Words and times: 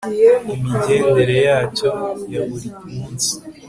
imigendere 0.65 1.35
yacyo 1.47 1.89
ya 2.33 2.41
buri 2.49 2.69
munsi 2.89 3.31